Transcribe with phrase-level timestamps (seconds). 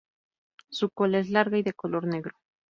[0.71, 2.35] Su cola es larga y de color negro.